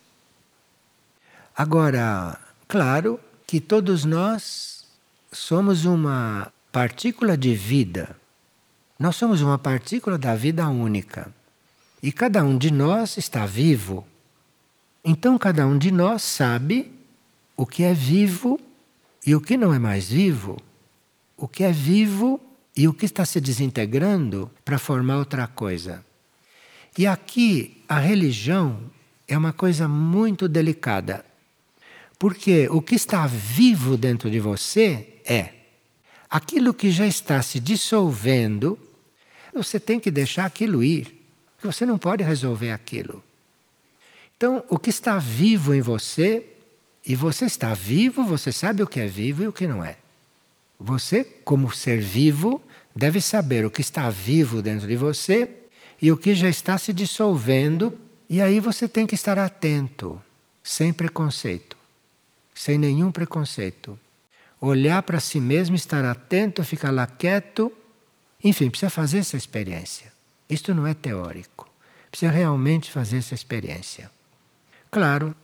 [1.55, 4.85] Agora, claro que todos nós
[5.31, 8.15] somos uma partícula de vida.
[8.97, 11.31] Nós somos uma partícula da vida única.
[12.01, 14.07] E cada um de nós está vivo.
[15.03, 16.91] Então, cada um de nós sabe
[17.55, 18.59] o que é vivo
[19.25, 20.57] e o que não é mais vivo.
[21.41, 22.39] O que é vivo
[22.77, 26.05] e o que está se desintegrando para formar outra coisa.
[26.95, 28.79] E aqui a religião
[29.27, 31.25] é uma coisa muito delicada.
[32.19, 35.49] Porque o que está vivo dentro de você é
[36.29, 38.77] aquilo que já está se dissolvendo,
[39.51, 41.25] você tem que deixar aquilo ir.
[41.63, 43.23] Você não pode resolver aquilo.
[44.37, 46.45] Então, o que está vivo em você,
[47.03, 49.97] e você está vivo, você sabe o que é vivo e o que não é.
[50.83, 52.59] Você, como ser vivo,
[52.95, 55.47] deve saber o que está vivo dentro de você
[56.01, 57.95] e o que já está se dissolvendo,
[58.27, 60.19] e aí você tem que estar atento,
[60.63, 61.77] sem preconceito,
[62.55, 63.97] sem nenhum preconceito.
[64.59, 67.71] Olhar para si mesmo, estar atento, ficar lá quieto,
[68.43, 70.11] enfim, precisa fazer essa experiência.
[70.49, 71.69] Isto não é teórico.
[72.09, 74.09] Precisa realmente fazer essa experiência.
[74.89, 75.35] Claro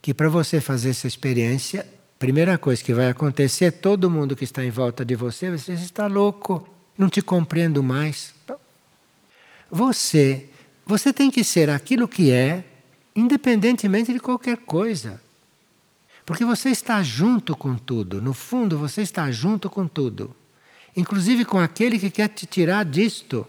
[0.00, 1.86] que para você fazer essa experiência,
[2.22, 5.76] primeira coisa que vai acontecer, todo mundo que está em volta de você vai dizer:
[5.76, 6.64] você está louco,
[6.96, 8.32] não te compreendo mais.
[9.68, 10.48] Você,
[10.86, 12.62] você tem que ser aquilo que é,
[13.16, 15.20] independentemente de qualquer coisa.
[16.24, 20.32] Porque você está junto com tudo, no fundo você está junto com tudo.
[20.96, 23.44] Inclusive com aquele que quer te tirar disto.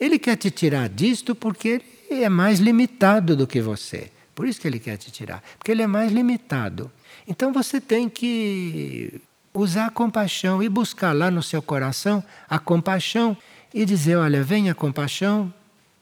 [0.00, 1.80] Ele quer te tirar disto porque
[2.10, 4.10] ele é mais limitado do que você.
[4.34, 6.90] Por isso que ele quer te tirar, porque ele é mais limitado.
[7.30, 9.22] Então você tem que
[9.54, 13.36] usar a compaixão e buscar lá no seu coração a compaixão
[13.72, 15.54] e dizer: olha, vem a compaixão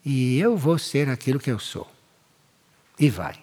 [0.03, 1.87] e eu vou ser aquilo que eu sou.
[2.99, 3.39] E vai.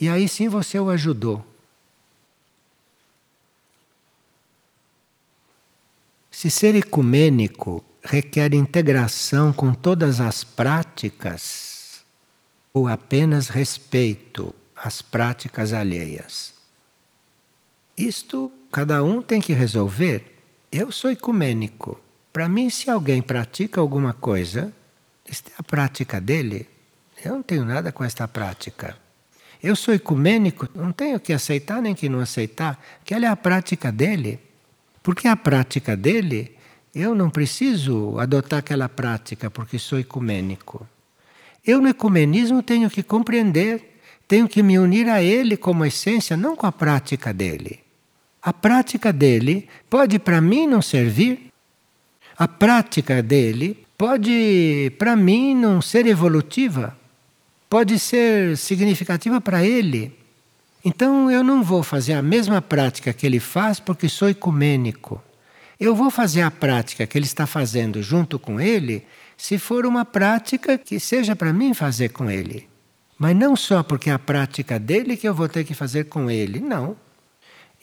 [0.00, 1.44] E aí sim você o ajudou.
[6.30, 12.02] Se ser ecumênico requer integração com todas as práticas
[12.72, 16.53] ou apenas respeito às práticas alheias.
[17.96, 20.40] Isto cada um tem que resolver.
[20.70, 22.00] Eu sou ecumênico.
[22.32, 24.72] Para mim, se alguém pratica alguma coisa,
[25.28, 26.68] esta é a prática dele.
[27.24, 28.96] Eu não tenho nada com esta prática.
[29.62, 33.36] Eu sou ecumênico, não tenho que aceitar nem que não aceitar, que ela é a
[33.36, 34.40] prática dele.
[35.00, 36.56] Porque a prática dele,
[36.92, 40.84] eu não preciso adotar aquela prática porque sou ecumênico.
[41.64, 46.56] Eu no ecumenismo tenho que compreender, tenho que me unir a ele como essência, não
[46.56, 47.83] com a prática dele.
[48.44, 51.50] A prática dele pode para mim não servir.
[52.36, 56.94] A prática dele pode para mim não ser evolutiva.
[57.70, 60.12] Pode ser significativa para ele.
[60.84, 65.22] Então eu não vou fazer a mesma prática que ele faz porque sou ecumênico.
[65.80, 69.06] Eu vou fazer a prática que ele está fazendo junto com ele
[69.38, 72.68] se for uma prática que seja para mim fazer com ele.
[73.18, 76.30] Mas não só porque é a prática dele que eu vou ter que fazer com
[76.30, 76.60] ele.
[76.60, 76.94] Não.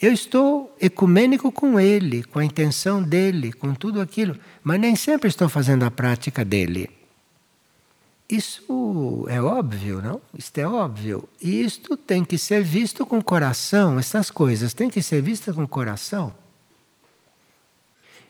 [0.02, 5.30] Eu estou ecumênico com ele, com a intenção dele, com tudo aquilo, mas nem sempre
[5.30, 6.90] estou fazendo a prática dele.
[8.28, 10.20] Isso é óbvio, não?
[10.36, 11.30] Isto é óbvio.
[11.40, 15.68] E isto tem que ser visto com coração, essas coisas têm que ser vistas com
[15.68, 16.34] coração.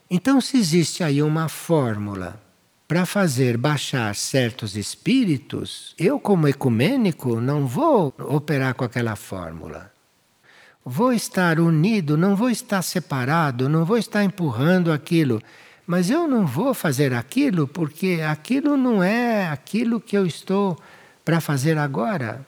[0.09, 2.41] Então, se existe aí uma fórmula
[2.85, 9.90] para fazer baixar certos espíritos, eu, como ecumênico, não vou operar com aquela fórmula.
[10.83, 15.41] Vou estar unido, não vou estar separado, não vou estar empurrando aquilo.
[15.85, 20.79] Mas eu não vou fazer aquilo porque aquilo não é aquilo que eu estou
[21.23, 22.45] para fazer agora.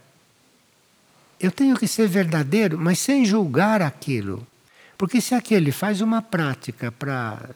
[1.40, 4.46] Eu tenho que ser verdadeiro, mas sem julgar aquilo.
[4.98, 7.50] Porque se aquele faz uma prática para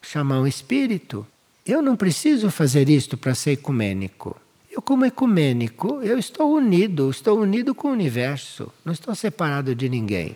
[0.00, 1.26] chamar um espírito,
[1.66, 4.36] eu não preciso fazer isto para ser ecumênico.
[4.74, 9.88] Eu, como ecumênico, eu estou unido, estou unido com o universo, não estou separado de
[9.88, 10.34] ninguém.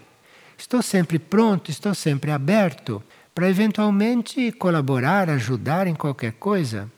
[0.57, 3.03] Estou sempre pronto, estou sempre aberto
[3.35, 6.89] para eventualmente colaborar, ajudar em qualquer coisa.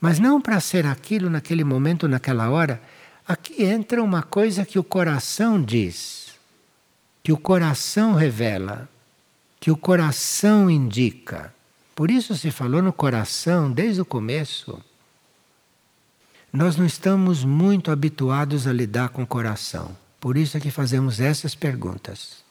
[0.00, 2.80] Mas não para ser aquilo naquele momento, naquela hora.
[3.26, 6.34] Aqui entra uma coisa que o coração diz,
[7.20, 8.88] que o coração revela,
[9.58, 11.52] que o coração indica.
[11.96, 14.80] Por isso se falou no coração desde o começo.
[16.52, 19.96] Nós não estamos muito habituados a lidar com o coração.
[20.18, 22.44] Por isso é que fazemos essas perguntas.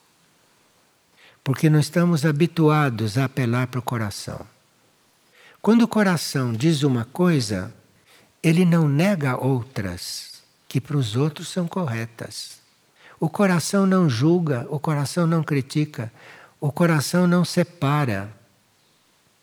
[1.44, 4.46] Porque não estamos habituados a apelar para o coração.
[5.62, 7.74] Quando o coração diz uma coisa,
[8.42, 12.60] ele não nega outras que para os outros são corretas.
[13.20, 16.10] O coração não julga, o coração não critica,
[16.62, 18.32] o coração não separa.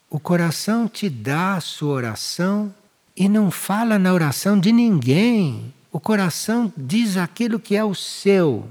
[0.08, 2.74] O coração te dá a sua oração
[3.16, 5.72] e não fala na oração de ninguém.
[5.90, 8.68] O coração diz aquilo que é o seu.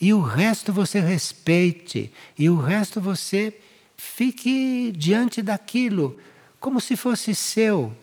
[0.00, 2.10] E o resto você respeite.
[2.38, 3.54] E o resto você
[3.96, 6.18] fique diante daquilo,
[6.58, 7.94] como se fosse seu.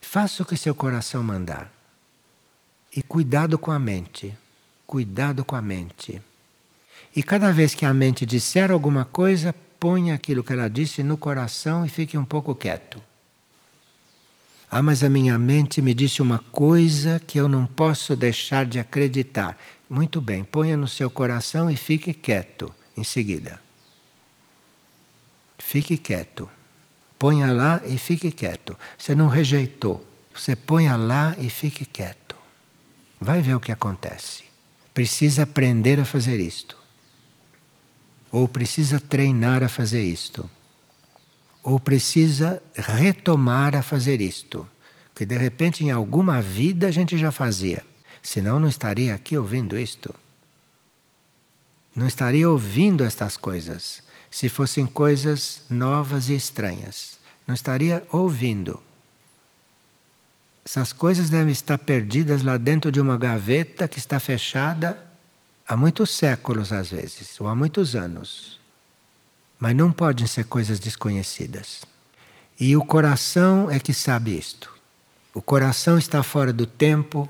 [0.00, 1.72] Faça o que seu coração mandar.
[2.94, 4.36] E cuidado com a mente.
[4.86, 6.22] Cuidado com a mente.
[7.14, 11.16] E cada vez que a mente disser alguma coisa, ponha aquilo que ela disse no
[11.16, 13.09] coração e fique um pouco quieto.
[14.70, 18.78] Ah, mas a minha mente me disse uma coisa que eu não posso deixar de
[18.78, 19.58] acreditar.
[19.88, 23.60] Muito bem, ponha no seu coração e fique quieto em seguida.
[25.58, 26.48] Fique quieto.
[27.18, 28.78] Ponha lá e fique quieto.
[28.96, 30.06] Você não rejeitou.
[30.32, 32.36] Você ponha lá e fique quieto.
[33.20, 34.44] Vai ver o que acontece.
[34.94, 36.76] Precisa aprender a fazer isto.
[38.30, 40.48] Ou precisa treinar a fazer isto
[41.62, 44.68] ou precisa retomar a fazer isto.
[45.14, 47.84] Que de repente em alguma vida a gente já fazia.
[48.22, 50.14] Senão não estaria aqui ouvindo isto.
[51.94, 57.18] Não estaria ouvindo estas coisas se fossem coisas novas e estranhas.
[57.46, 58.80] Não estaria ouvindo.
[60.64, 65.04] Essas coisas devem estar perdidas lá dentro de uma gaveta que está fechada
[65.66, 68.59] há muitos séculos, às vezes, ou há muitos anos.
[69.60, 71.82] Mas não podem ser coisas desconhecidas.
[72.58, 74.72] E o coração é que sabe isto.
[75.34, 77.28] O coração está fora do tempo,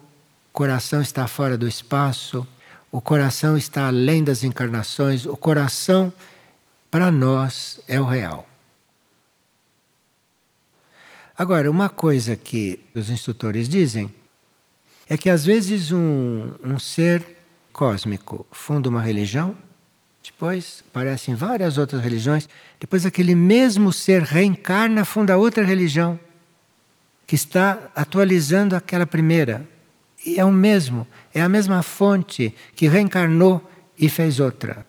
[0.49, 2.47] o coração está fora do espaço,
[2.91, 6.13] o coração está além das encarnações, o coração,
[6.91, 8.49] para nós, é o real.
[11.37, 14.13] Agora, uma coisa que os instrutores dizem
[15.09, 17.25] é que às vezes um, um ser
[17.73, 19.57] cósmico funda uma religião
[20.23, 22.49] depois aparecem várias outras religiões.
[22.79, 26.19] Depois aquele mesmo ser reencarna, funda outra religião
[27.27, 29.67] que está atualizando aquela primeira.
[30.27, 33.69] E é o mesmo, é a mesma fonte que reencarnou
[33.99, 34.87] e fez outra.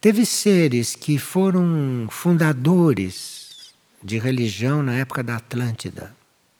[0.00, 6.14] Teve seres que foram fundadores de religião na época da Atlântida.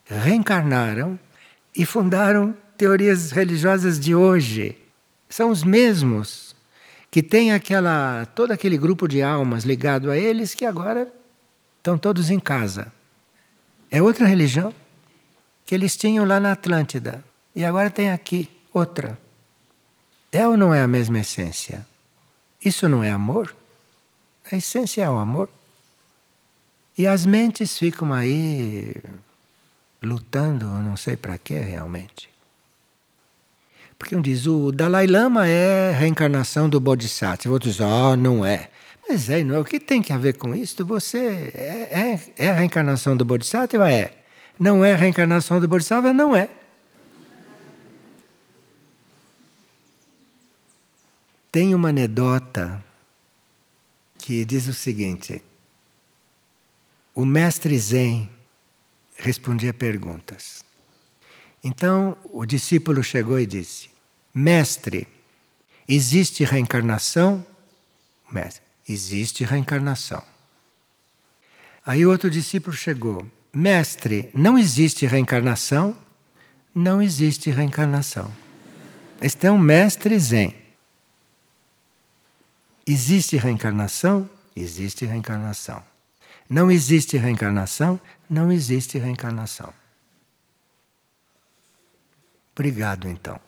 [0.05, 1.19] Reencarnaram
[1.75, 4.75] e fundaram teorias religiosas de hoje.
[5.29, 6.54] São os mesmos
[7.15, 11.09] que têm aquela todo aquele grupo de almas ligado a eles que agora
[11.77, 12.91] estão todos em casa.
[13.89, 14.73] É outra religião
[15.65, 17.23] que eles tinham lá na Atlântida
[17.55, 19.17] e agora tem aqui outra.
[20.29, 21.87] É ou não é a mesma essência?
[22.59, 23.55] Isso não é amor?
[24.51, 25.47] A essência é o amor.
[26.97, 28.93] E as mentes ficam aí
[30.03, 32.34] lutando, não sei para quê realmente.
[33.97, 37.53] Porque um diz, o Dalai Lama é reencarnação do Bodhisattva.
[37.53, 38.69] Outros dizem, oh, não é.
[39.07, 39.59] Mas é, não é.
[39.59, 40.85] O que tem a ver com isso?
[40.85, 43.91] Você é, é, é a reencarnação do Bodhisattva?
[43.91, 44.11] É.
[44.59, 46.11] Não é a reencarnação do Bodhisattva?
[46.11, 46.49] Não é.
[51.51, 52.83] Tem uma anedota
[54.17, 55.41] que diz o seguinte:
[57.13, 58.29] o mestre Zen
[59.15, 60.64] respondia perguntas.
[61.65, 63.89] Então o discípulo chegou e disse:
[64.31, 65.07] Mestre,
[65.87, 67.43] existe reencarnação?
[68.31, 70.23] Mestre, existe reencarnação.
[71.83, 75.97] Aí outro discípulo chegou: Mestre, não existe reencarnação?
[76.73, 78.31] Não existe reencarnação.
[79.19, 80.53] Este é um mestre Zen.
[82.85, 84.29] Existe reencarnação?
[84.55, 85.83] Existe reencarnação.
[86.47, 87.99] Não existe reencarnação?
[88.29, 89.73] Não existe reencarnação.
[92.55, 93.39] Obrigado, então.